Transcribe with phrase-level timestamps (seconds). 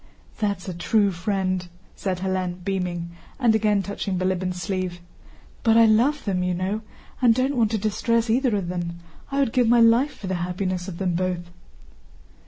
[0.39, 4.99] "That's a true friend!" said Hélène beaming, and again touching Bilíbin's sleeve.
[5.61, 6.81] "But I love them, you know,
[7.21, 8.97] and don't want to distress either of them.
[9.31, 11.51] I would give my life for the happiness of them both."